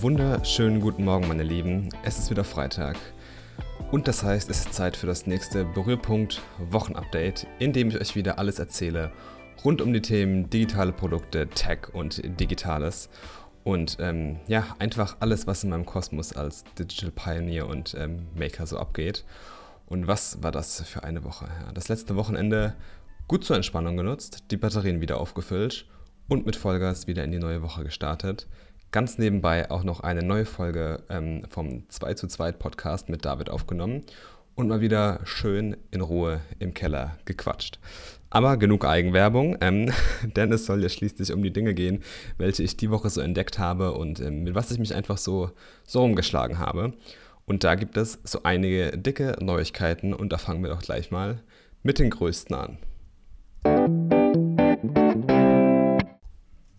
[0.00, 1.90] wunderschönen guten Morgen, meine Lieben.
[2.02, 2.96] Es ist wieder Freitag.
[3.90, 6.40] Und das heißt, es ist Zeit für das nächste Berührpunkt
[6.70, 9.12] Wochenupdate, in dem ich euch wieder alles erzähle
[9.64, 13.10] rund um die Themen digitale Produkte, Tech und Digitales.
[13.64, 18.66] Und ähm, ja, einfach alles, was in meinem Kosmos als Digital Pioneer und ähm, Maker
[18.66, 19.24] so abgeht.
[19.86, 21.46] Und was war das für eine Woche?
[21.46, 22.74] Ja, das letzte Wochenende
[23.28, 25.86] gut zur Entspannung genutzt, die Batterien wieder aufgefüllt
[26.28, 28.48] und mit Vollgas wieder in die neue Woche gestartet
[28.92, 33.50] ganz nebenbei auch noch eine neue Folge ähm, vom 2 zu 2 Podcast mit David
[33.50, 34.02] aufgenommen
[34.54, 37.80] und mal wieder schön in Ruhe im Keller gequatscht.
[38.28, 39.90] Aber genug Eigenwerbung, ähm,
[40.36, 42.02] denn es soll ja schließlich um die Dinge gehen,
[42.36, 45.50] welche ich die Woche so entdeckt habe und ähm, mit was ich mich einfach so,
[45.84, 46.92] so rumgeschlagen habe.
[47.46, 51.42] Und da gibt es so einige dicke Neuigkeiten und da fangen wir doch gleich mal
[51.82, 54.21] mit den größten an.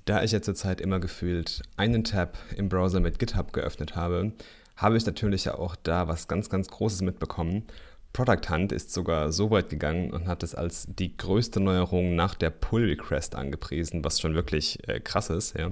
[0.05, 4.33] Da ich ja zurzeit immer gefühlt einen Tab im Browser mit GitHub geöffnet habe,
[4.75, 7.63] habe ich natürlich auch da was ganz, ganz Großes mitbekommen.
[8.11, 12.35] Product Hunt ist sogar so weit gegangen und hat es als die größte Neuerung nach
[12.35, 15.57] der Pull Request angepriesen, was schon wirklich äh, krass ist.
[15.57, 15.71] Ja.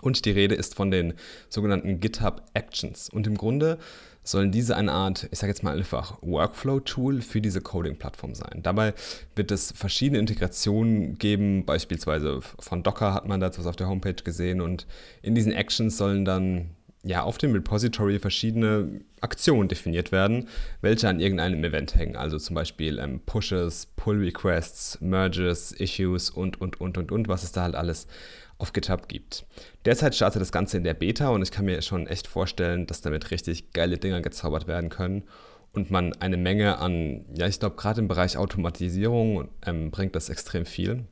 [0.00, 1.14] Und die Rede ist von den
[1.48, 3.08] sogenannten GitHub Actions.
[3.08, 3.78] Und im Grunde
[4.28, 8.60] sollen diese eine Art, ich sage jetzt mal einfach, Workflow-Tool für diese Coding-Plattform sein.
[8.62, 8.94] Dabei
[9.34, 14.14] wird es verschiedene Integrationen geben, beispielsweise von Docker hat man dazu was auf der Homepage
[14.14, 14.86] gesehen und
[15.22, 16.70] in diesen Actions sollen dann
[17.06, 20.48] ja, auf dem Repository verschiedene Aktionen definiert werden,
[20.80, 22.16] welche an irgendeinem Event hängen.
[22.16, 27.44] Also zum Beispiel ähm, Pushes, Pull Requests, Merges, Issues und, und, und, und, und, was
[27.44, 28.08] es da halt alles
[28.58, 29.44] auf GitHub gibt.
[29.84, 33.02] Derzeit startet das Ganze in der Beta und ich kann mir schon echt vorstellen, dass
[33.02, 35.24] damit richtig geile Dinger gezaubert werden können
[35.72, 40.30] und man eine Menge an, ja, ich glaube, gerade im Bereich Automatisierung ähm, bringt das
[40.30, 41.04] extrem viel.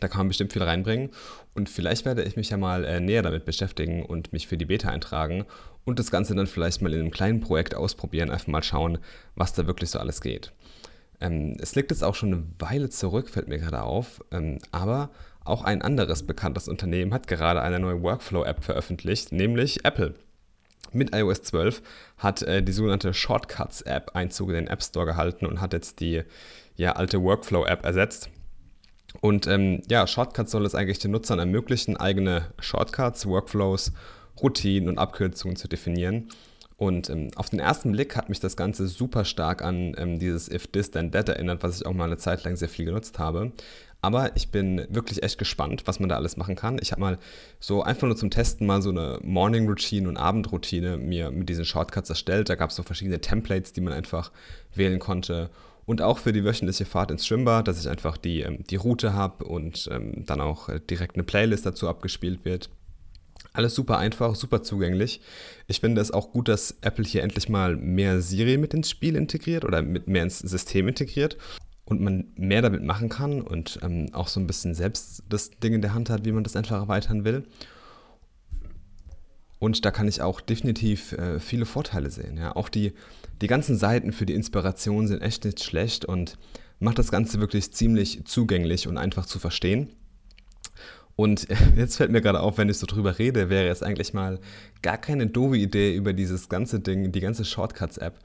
[0.00, 1.10] Da kann man bestimmt viel reinbringen
[1.54, 4.64] und vielleicht werde ich mich ja mal äh, näher damit beschäftigen und mich für die
[4.64, 5.44] Beta eintragen
[5.84, 8.98] und das Ganze dann vielleicht mal in einem kleinen Projekt ausprobieren, einfach mal schauen,
[9.36, 10.52] was da wirklich so alles geht.
[11.20, 15.10] Ähm, es liegt jetzt auch schon eine Weile zurück, fällt mir gerade auf, ähm, aber
[15.44, 20.14] auch ein anderes bekanntes Unternehmen hat gerade eine neue Workflow-App veröffentlicht, nämlich Apple.
[20.92, 21.82] Mit iOS 12
[22.18, 26.22] hat äh, die sogenannte Shortcuts-App Einzug in den App Store gehalten und hat jetzt die
[26.76, 28.30] ja, alte Workflow-App ersetzt.
[29.20, 33.92] Und ähm, ja, Shortcuts soll es eigentlich den Nutzern ermöglichen, eigene Shortcuts, Workflows,
[34.40, 36.30] Routinen und Abkürzungen zu definieren.
[36.82, 40.50] Und ähm, auf den ersten Blick hat mich das Ganze super stark an ähm, dieses
[40.50, 43.20] If This Then That erinnert, was ich auch mal eine Zeit lang sehr viel genutzt
[43.20, 43.52] habe.
[44.00, 46.78] Aber ich bin wirklich echt gespannt, was man da alles machen kann.
[46.82, 47.18] Ich habe mal
[47.60, 51.64] so einfach nur zum Testen mal so eine Morning Routine und Abendroutine mir mit diesen
[51.64, 52.48] Shortcuts erstellt.
[52.48, 54.32] Da gab es so verschiedene Templates, die man einfach
[54.74, 55.50] wählen konnte.
[55.86, 59.12] Und auch für die wöchentliche Fahrt ins Schwimmbad, dass ich einfach die, ähm, die Route
[59.12, 62.70] habe und ähm, dann auch äh, direkt eine Playlist dazu abgespielt wird.
[63.52, 65.20] Alles super einfach, super zugänglich.
[65.66, 69.14] Ich finde es auch gut, dass Apple hier endlich mal mehr Siri mit ins Spiel
[69.14, 71.36] integriert oder mit mehr ins System integriert
[71.84, 75.74] und man mehr damit machen kann und ähm, auch so ein bisschen selbst das Ding
[75.74, 77.44] in der Hand hat, wie man das einfach erweitern will.
[79.58, 82.36] Und da kann ich auch definitiv äh, viele Vorteile sehen.
[82.36, 82.56] Ja.
[82.56, 82.94] Auch die,
[83.42, 86.36] die ganzen Seiten für die Inspiration sind echt nicht schlecht und
[86.80, 89.90] macht das Ganze wirklich ziemlich zugänglich und einfach zu verstehen.
[91.16, 91.46] Und
[91.76, 94.40] jetzt fällt mir gerade auf, wenn ich so drüber rede, wäre es eigentlich mal
[94.82, 98.18] gar keine doofe Idee, über dieses ganze Ding, die ganze Shortcuts-App,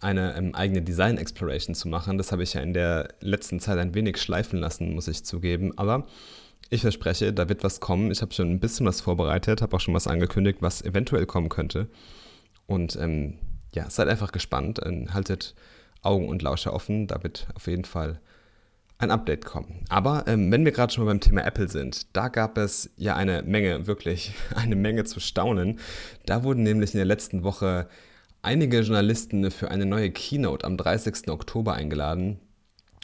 [0.00, 2.18] eine ähm, eigene Design Exploration zu machen.
[2.18, 5.76] Das habe ich ja in der letzten Zeit ein wenig schleifen lassen, muss ich zugeben.
[5.78, 6.06] Aber
[6.70, 8.10] ich verspreche, da wird was kommen.
[8.10, 11.48] Ich habe schon ein bisschen was vorbereitet, habe auch schon was angekündigt, was eventuell kommen
[11.48, 11.88] könnte.
[12.66, 13.34] Und ähm,
[13.74, 14.80] ja, seid einfach gespannt.
[14.84, 15.54] Ähm, haltet
[16.00, 17.06] Augen und Lauscher offen.
[17.06, 18.20] Da wird auf jeden Fall
[19.02, 19.84] ein Update kommen.
[19.88, 23.16] Aber ähm, wenn wir gerade schon mal beim Thema Apple sind, da gab es ja
[23.16, 25.80] eine Menge, wirklich eine Menge zu staunen.
[26.26, 27.88] Da wurden nämlich in der letzten Woche
[28.42, 31.28] einige Journalisten für eine neue Keynote am 30.
[31.28, 32.38] Oktober eingeladen.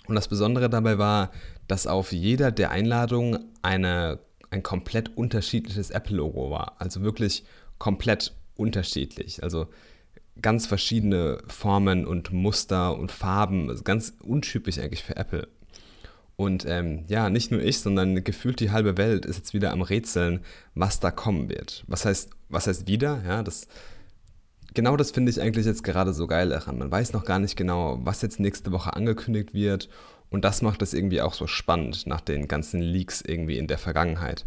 [0.06, 1.32] Und das Besondere dabei war,
[1.66, 6.76] dass auf jeder der Einladungen eine, ein komplett unterschiedliches Apple-Logo war.
[6.78, 7.44] Also wirklich
[7.78, 9.42] komplett unterschiedlich.
[9.42, 9.68] Also
[10.40, 13.68] ganz verschiedene Formen und Muster und Farben.
[13.68, 15.48] Also ganz untypisch eigentlich für Apple.
[16.38, 19.82] Und ähm, ja, nicht nur ich, sondern gefühlt die halbe Welt ist jetzt wieder am
[19.82, 20.38] Rätseln,
[20.76, 21.82] was da kommen wird.
[21.88, 23.20] Was heißt, was heißt wieder?
[23.26, 23.66] Ja, das
[24.72, 26.78] genau das finde ich eigentlich jetzt gerade so geil daran.
[26.78, 29.88] Man weiß noch gar nicht genau, was jetzt nächste Woche angekündigt wird.
[30.30, 33.78] Und das macht es irgendwie auch so spannend nach den ganzen Leaks irgendwie in der
[33.78, 34.46] Vergangenheit.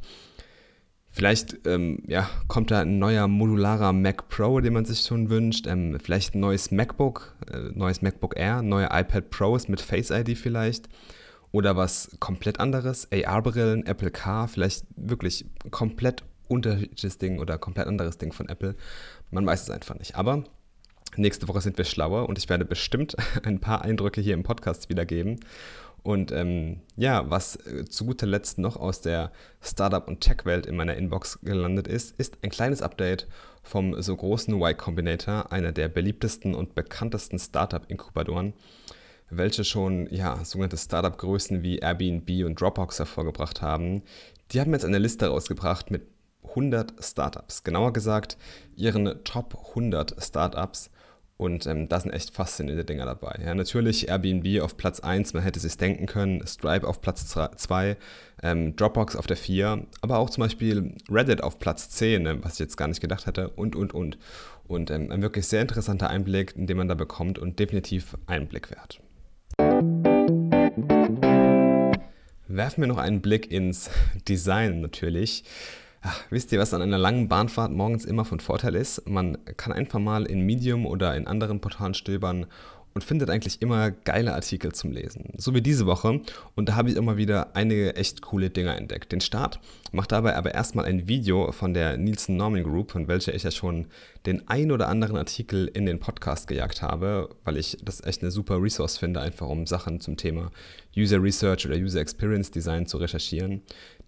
[1.10, 5.68] Vielleicht ähm, ja, kommt da ein neuer modularer Mac Pro, den man sich schon wünscht.
[5.68, 10.38] Ähm, vielleicht ein neues MacBook, äh, neues MacBook Air, neue iPad Pros mit Face ID
[10.38, 10.88] vielleicht.
[11.52, 18.18] Oder was komplett anderes, AR-Brillen, Apple Car, vielleicht wirklich komplett unterschiedliches Ding oder komplett anderes
[18.18, 18.76] Ding von Apple.
[19.32, 20.16] Man weiß es einfach nicht.
[20.16, 20.44] Aber
[21.16, 24.90] nächste Woche sind wir schlauer und ich werde bestimmt ein paar Eindrücke hier im Podcast
[24.90, 25.40] wiedergeben.
[26.04, 27.60] Und ähm, ja, was
[27.90, 29.32] zu guter Letzt noch aus der
[29.62, 33.28] Startup- und Tech-Welt in meiner Inbox gelandet ist, ist ein kleines Update
[33.62, 38.54] vom so großen Y Combinator, einer der beliebtesten und bekanntesten Startup-Inkubatoren,
[39.32, 44.04] welche schon ja, sogenannte Startup-Größen wie Airbnb und Dropbox hervorgebracht haben.
[44.52, 46.04] Die haben jetzt eine Liste rausgebracht mit
[46.50, 48.38] 100 Startups, genauer gesagt
[48.76, 50.92] ihren Top 100 Startups
[51.42, 53.40] und ähm, da sind echt faszinierende Dinger dabei.
[53.44, 57.26] Ja, natürlich Airbnb auf Platz 1, man hätte es sich denken können, Stripe auf Platz
[57.28, 57.98] 2,
[58.44, 62.54] ähm, Dropbox auf der 4, aber auch zum Beispiel Reddit auf Platz 10, ne, was
[62.54, 64.20] ich jetzt gar nicht gedacht hätte, und, und, und.
[64.68, 69.02] Und ähm, ein wirklich sehr interessanter Einblick, den man da bekommt und definitiv Einblick wert.
[72.48, 73.90] Werfen wir noch einen Blick ins
[74.28, 75.44] Design natürlich.
[76.02, 79.08] Ach, wisst ihr, was an einer langen Bahnfahrt morgens immer von Vorteil ist?
[79.08, 82.46] Man kann einfach mal in Medium oder in anderen Portalen stöbern
[82.94, 85.34] und findet eigentlich immer geile Artikel zum Lesen.
[85.38, 86.22] So wie diese Woche.
[86.56, 89.12] Und da habe ich immer wieder einige echt coole Dinger entdeckt.
[89.12, 89.60] Den Start
[89.92, 93.52] macht dabei aber erstmal ein Video von der Nielsen Norman Group, von welcher ich ja
[93.52, 93.88] schon
[94.26, 98.32] den ein oder anderen Artikel in den Podcast gejagt habe, weil ich das echt eine
[98.32, 100.52] super Resource finde, einfach um Sachen zum Thema
[100.96, 103.62] User Research oder User Experience Design zu recherchieren.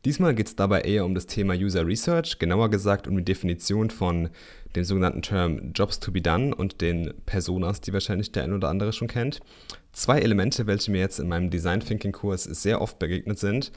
[0.06, 3.90] Diesmal geht es dabei eher um das Thema User Research, genauer gesagt um die Definition
[3.90, 4.30] von
[4.76, 8.68] dem sogenannten Term Jobs to be done und den Personas, die wahrscheinlich der ein oder
[8.68, 9.40] andere schon kennt.
[9.94, 13.72] Zwei Elemente, welche mir jetzt in meinem Design Thinking Kurs sehr oft begegnet sind.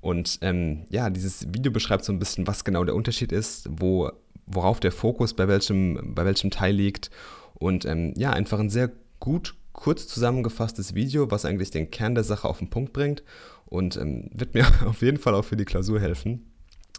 [0.00, 4.12] Und ähm, ja, dieses Video beschreibt so ein bisschen, was genau der Unterschied ist, wo,
[4.46, 7.10] worauf der Fokus bei welchem, bei welchem Teil liegt.
[7.54, 12.24] Und ähm, ja, einfach ein sehr gut, kurz zusammengefasstes Video, was eigentlich den Kern der
[12.24, 13.24] Sache auf den Punkt bringt
[13.72, 16.52] und ähm, wird mir auf jeden Fall auch für die Klausur helfen.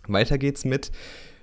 [0.08, 0.92] Weiter geht's mit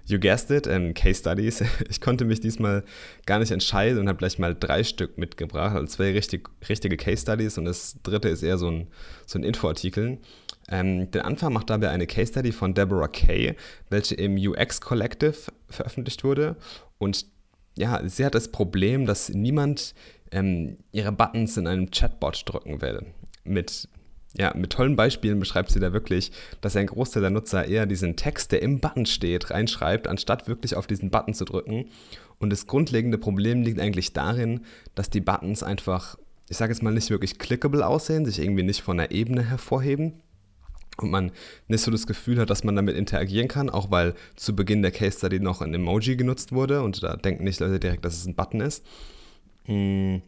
[0.06, 1.62] You guessed it, ähm, Case Studies.
[1.88, 2.84] Ich konnte mich diesmal
[3.26, 7.22] gar nicht entscheiden und habe gleich mal drei Stück mitgebracht, also zwei richtig, richtige Case
[7.22, 8.88] Studies und das dritte ist eher so ein,
[9.26, 10.18] so ein Infoartikel.
[10.68, 13.54] Ähm, den Anfang macht dabei eine Case Study von Deborah Kay,
[13.88, 15.36] welche im UX Collective
[15.68, 16.56] veröffentlicht wurde.
[16.98, 17.26] Und
[17.78, 19.94] ja, sie hat das Problem, dass niemand
[20.32, 23.06] ähm, ihre Buttons in einem Chatbot drücken will.
[23.44, 23.88] Mit
[24.36, 26.30] ja, mit tollen Beispielen beschreibt sie da wirklich,
[26.60, 30.76] dass ein Großteil der Nutzer eher diesen Text, der im Button steht, reinschreibt, anstatt wirklich
[30.76, 31.86] auf diesen Button zu drücken.
[32.38, 34.60] Und das grundlegende Problem liegt eigentlich darin,
[34.94, 36.16] dass die Buttons einfach,
[36.48, 40.22] ich sage jetzt mal, nicht wirklich clickable aussehen, sich irgendwie nicht von der Ebene hervorheben
[40.96, 41.32] und man
[41.66, 44.92] nicht so das Gefühl hat, dass man damit interagieren kann, auch weil zu Beginn der
[44.92, 48.26] Case Study noch ein Emoji genutzt wurde und da denken nicht Leute direkt, dass es
[48.26, 48.84] ein Button ist.
[49.64, 50.22] Hm.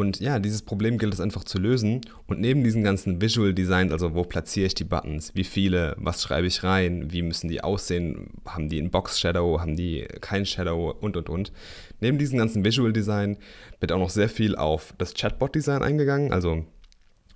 [0.00, 2.00] Und ja, dieses Problem gilt es einfach zu lösen.
[2.26, 6.22] Und neben diesen ganzen Visual Designs, also wo platziere ich die Buttons, wie viele, was
[6.22, 10.46] schreibe ich rein, wie müssen die aussehen, haben die ein Box Shadow, haben die kein
[10.46, 11.52] Shadow und und und.
[12.00, 13.36] Neben diesem ganzen Visual Design
[13.78, 16.32] wird auch noch sehr viel auf das Chatbot Design eingegangen.
[16.32, 16.64] Also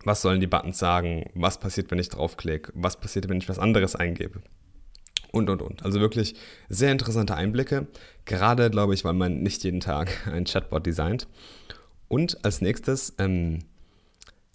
[0.02, 3.58] was sollen die Buttons sagen, was passiert, wenn ich draufklicke, was passiert, wenn ich was
[3.58, 4.40] anderes eingebe
[5.32, 5.84] und, und, und.
[5.84, 6.34] Also wirklich
[6.70, 7.88] sehr interessante Einblicke.
[8.24, 11.28] Gerade, glaube ich, weil man nicht jeden Tag ein Chatbot designt.
[12.14, 13.64] Und als nächstes, ähm,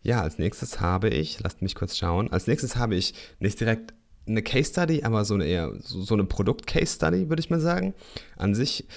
[0.01, 3.93] ja, als nächstes habe ich, lasst mich kurz schauen, als nächstes habe ich nicht direkt
[4.25, 7.93] eine Case Study, aber so eine eher so, eine Produkt-Case Study, würde ich mal sagen.
[8.37, 8.87] An sich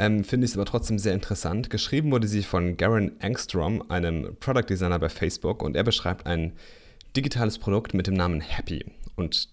[0.00, 1.70] ähm, finde ich es aber trotzdem sehr interessant.
[1.70, 6.54] Geschrieben wurde sie von Garen Engstrom, einem Product Designer bei Facebook, und er beschreibt ein
[7.16, 8.84] digitales Produkt mit dem Namen Happy.
[9.14, 9.48] Und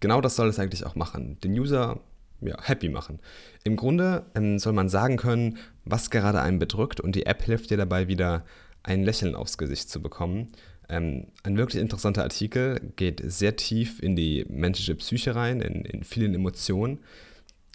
[0.00, 1.40] genau das soll es eigentlich auch machen.
[1.40, 2.00] Den User
[2.40, 3.20] ja, happy machen.
[3.64, 7.70] Im Grunde ähm, soll man sagen können, was gerade einen bedrückt und die App hilft
[7.70, 8.44] dir dabei wieder
[8.82, 10.48] ein Lächeln aufs Gesicht zu bekommen.
[10.88, 16.02] Ähm, ein wirklich interessanter Artikel, geht sehr tief in die menschliche Psyche rein, in, in
[16.04, 17.00] vielen Emotionen.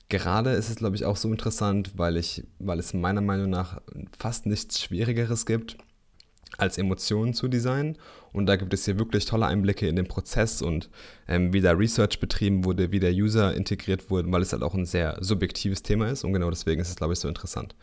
[0.10, 3.82] Gerade ist es, glaube ich, auch so interessant, weil, ich, weil es meiner Meinung nach
[4.18, 5.78] fast nichts Schwierigeres gibt,
[6.58, 7.98] als Emotionen zu designen.
[8.32, 10.90] Und da gibt es hier wirklich tolle Einblicke in den Prozess und
[11.28, 14.74] ähm, wie da Research betrieben wurde, wie der User integriert wurde, weil es halt auch
[14.74, 16.24] ein sehr subjektives Thema ist.
[16.24, 17.75] Und genau deswegen ist es, glaube ich, so interessant.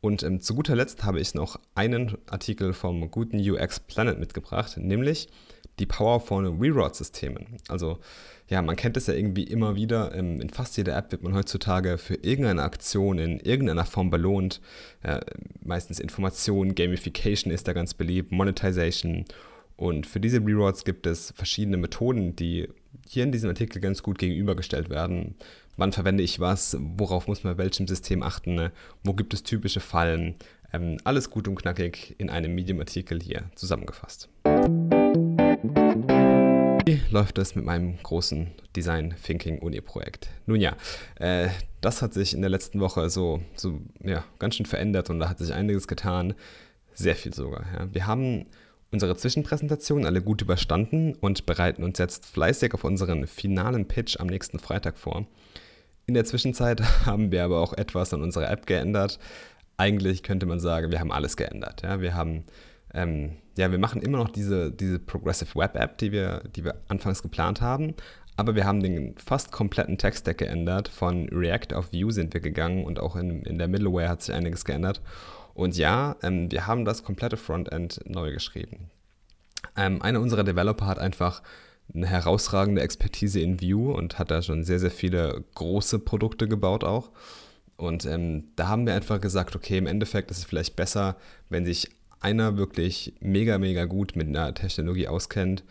[0.00, 4.76] Und ähm, zu guter Letzt habe ich noch einen Artikel vom guten UX Planet mitgebracht,
[4.76, 5.28] nämlich
[5.78, 7.58] die Power von Reroute-Systemen.
[7.68, 7.98] Also
[8.48, 10.14] ja, man kennt es ja irgendwie immer wieder.
[10.14, 14.60] Ähm, in fast jeder App wird man heutzutage für irgendeine Aktion in irgendeiner Form belohnt.
[15.02, 15.20] Äh,
[15.62, 19.26] meistens Information, Gamification ist da ganz beliebt, Monetization.
[19.76, 22.68] Und für diese Rewards gibt es verschiedene Methoden, die
[23.06, 25.36] hier in diesem Artikel ganz gut gegenübergestellt werden.
[25.76, 26.76] Wann verwende ich was?
[26.80, 28.70] Worauf muss man bei welchem System achten?
[29.04, 30.34] Wo gibt es typische Fallen?
[30.72, 34.28] Ähm, alles gut und knackig in einem Medium-Artikel hier zusammengefasst.
[37.10, 40.28] Läuft es mit meinem großen Design Thinking Uni Projekt?
[40.46, 40.76] Nun ja,
[41.16, 41.48] äh,
[41.80, 45.28] das hat sich in der letzten Woche so, so ja, ganz schön verändert und da
[45.28, 46.34] hat sich einiges getan.
[46.94, 47.64] Sehr viel sogar.
[47.74, 47.88] Ja.
[47.92, 48.46] Wir haben
[48.90, 54.26] unsere Zwischenpräsentation alle gut überstanden und bereiten uns jetzt fleißig auf unseren finalen Pitch am
[54.26, 55.26] nächsten Freitag vor.
[56.06, 59.18] In der Zwischenzeit haben wir aber auch etwas an unserer App geändert.
[59.76, 61.82] Eigentlich könnte man sagen, wir haben alles geändert.
[61.82, 62.00] Ja.
[62.00, 62.44] Wir haben
[62.98, 66.74] ähm, ja, wir machen immer noch diese, diese Progressive Web App, die wir, die wir
[66.88, 67.94] anfangs geplant haben,
[68.36, 70.88] aber wir haben den fast kompletten Tech-Stack geändert.
[70.88, 74.34] Von React auf Vue sind wir gegangen und auch in, in der Middleware hat sich
[74.34, 75.00] einiges geändert.
[75.54, 78.90] Und ja, ähm, wir haben das komplette Frontend neu geschrieben.
[79.76, 81.42] Ähm, einer unserer Developer hat einfach
[81.92, 86.84] eine herausragende Expertise in Vue und hat da schon sehr, sehr viele große Produkte gebaut
[86.84, 87.10] auch.
[87.76, 91.16] Und ähm, da haben wir einfach gesagt, okay, im Endeffekt ist es vielleicht besser,
[91.48, 91.90] wenn sich
[92.20, 95.64] einer wirklich mega, mega gut mit einer Technologie auskennt,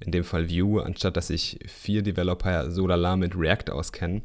[0.00, 4.22] in dem Fall Vue, anstatt dass sich vier Developer so lala mit React auskennen.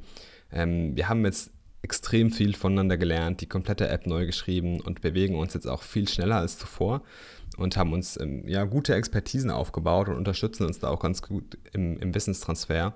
[0.51, 1.51] Ähm, wir haben jetzt
[1.81, 6.07] extrem viel voneinander gelernt, die komplette App neu geschrieben und bewegen uns jetzt auch viel
[6.07, 7.03] schneller als zuvor
[7.57, 11.57] und haben uns ähm, ja, gute Expertisen aufgebaut und unterstützen uns da auch ganz gut
[11.73, 12.95] im, im Wissenstransfer.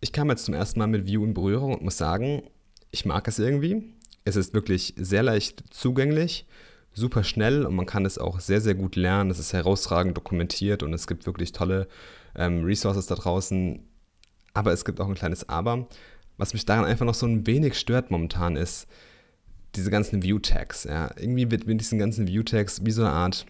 [0.00, 2.42] Ich kam jetzt zum ersten Mal mit Vue in Berührung und muss sagen,
[2.90, 3.94] ich mag es irgendwie.
[4.24, 6.46] Es ist wirklich sehr leicht zugänglich
[6.92, 9.30] super schnell und man kann es auch sehr, sehr gut lernen.
[9.30, 11.88] Es ist herausragend dokumentiert und es gibt wirklich tolle
[12.34, 13.82] ähm, Resources da draußen.
[14.52, 15.86] Aber es gibt auch ein kleines Aber.
[16.36, 18.88] Was mich daran einfach noch so ein wenig stört momentan ist,
[19.76, 20.84] diese ganzen View-Tags.
[20.84, 21.10] Ja.
[21.16, 23.46] Irgendwie wird mit diesen ganzen View-Tags wie so eine Art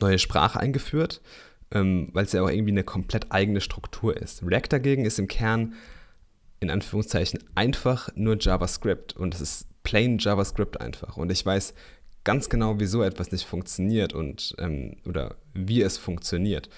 [0.00, 1.22] neue Sprache eingeführt,
[1.70, 4.42] ähm, weil es ja auch irgendwie eine komplett eigene Struktur ist.
[4.42, 5.74] React dagegen ist im Kern
[6.60, 11.16] in Anführungszeichen einfach nur JavaScript und es ist plain JavaScript einfach.
[11.16, 11.72] Und ich weiß
[12.28, 16.68] ganz genau, wieso etwas nicht funktioniert und ähm, oder wie es funktioniert,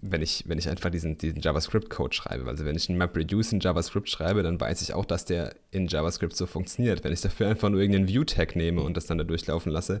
[0.00, 2.48] wenn ich, wenn ich einfach diesen, diesen JavaScript-Code schreibe.
[2.48, 5.88] Also wenn ich einen MapReduce in JavaScript schreibe, dann weiß ich auch, dass der in
[5.88, 7.02] JavaScript so funktioniert.
[7.02, 10.00] Wenn ich dafür einfach nur irgendeinen View-Tag nehme und das dann da durchlaufen lasse,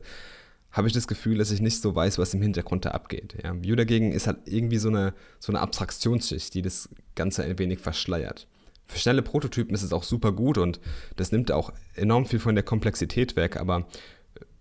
[0.70, 3.34] habe ich das Gefühl, dass ich nicht so weiß, was im Hintergrund da abgeht.
[3.42, 3.52] Ja.
[3.56, 7.80] Vue dagegen ist halt irgendwie so eine, so eine Abstraktionsschicht, die das Ganze ein wenig
[7.80, 8.46] verschleiert.
[8.84, 10.78] Für schnelle Prototypen ist es auch super gut und
[11.16, 13.88] das nimmt auch enorm viel von der Komplexität weg, aber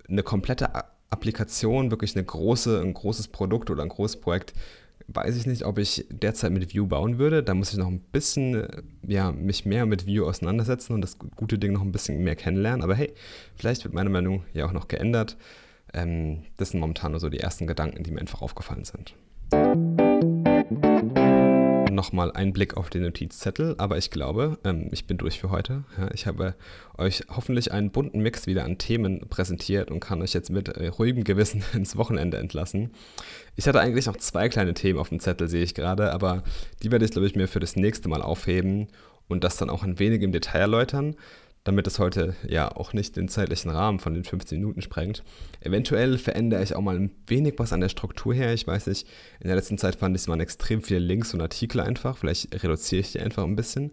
[0.08, 0.70] eine komplette
[1.10, 4.54] Applikation, wirklich eine große, ein großes Produkt oder ein großes Projekt,
[5.08, 7.44] weiß ich nicht, ob ich derzeit mit Vue bauen würde.
[7.44, 8.68] Da muss ich noch ein bisschen,
[9.08, 12.84] ja, mich mehr mit Vue auseinandersetzen und das gute Ding noch ein bisschen mehr kennenlernen.
[12.84, 13.14] Aber hey,
[13.56, 15.38] vielleicht wird meine Meinung ja auch noch geändert.
[15.94, 19.16] Ähm, das sind momentan nur so die ersten Gedanken, die mir einfach aufgefallen sind
[21.96, 25.84] nochmal einen Blick auf den Notizzettel, aber ich glaube, ähm, ich bin durch für heute.
[25.98, 26.56] Ja, ich habe
[26.98, 30.88] euch hoffentlich einen bunten Mix wieder an Themen präsentiert und kann euch jetzt mit äh,
[30.88, 32.92] ruhigem Gewissen ins Wochenende entlassen.
[33.56, 36.44] Ich hatte eigentlich noch zwei kleine Themen auf dem Zettel, sehe ich gerade, aber
[36.84, 38.88] die werde ich, glaube ich, mir für das nächste Mal aufheben
[39.28, 41.16] und das dann auch ein wenig im Detail erläutern
[41.66, 45.24] damit es heute ja auch nicht den zeitlichen Rahmen von den 15 Minuten sprengt.
[45.62, 48.54] Eventuell verändere ich auch mal ein wenig was an der Struktur her.
[48.54, 49.08] Ich weiß nicht,
[49.40, 52.18] in der letzten Zeit fand ich, es waren extrem viele Links und Artikel einfach.
[52.18, 53.92] Vielleicht reduziere ich die einfach ein bisschen.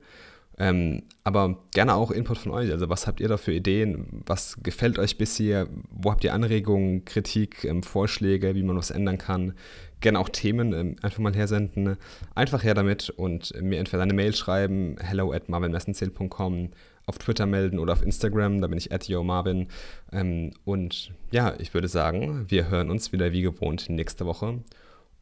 [0.58, 2.70] Ähm, aber gerne auch Input von euch.
[2.70, 4.22] Also, was habt ihr da für Ideen?
[4.26, 5.66] Was gefällt euch bisher?
[5.90, 9.54] Wo habt ihr Anregungen, Kritik, ähm, Vorschläge, wie man was ändern kann?
[10.00, 11.96] Gerne auch Themen ähm, einfach mal hersenden.
[12.34, 16.68] Einfach her damit und mir entweder eine Mail schreiben, hello at marvinmessenzähl.com
[17.12, 19.68] auf Twitter melden oder auf Instagram, da bin ich at Marvin.
[20.12, 24.62] Ähm, und ja, ich würde sagen, wir hören uns wieder wie gewohnt nächste Woche.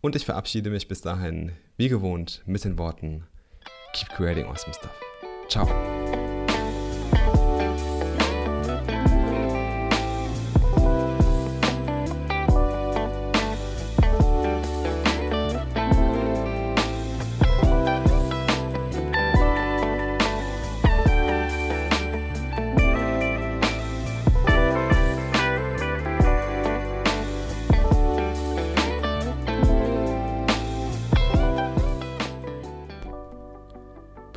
[0.01, 3.25] Und ich verabschiede mich bis dahin wie gewohnt mit den Worten
[3.93, 4.95] Keep creating awesome stuff.
[5.49, 6.10] Ciao.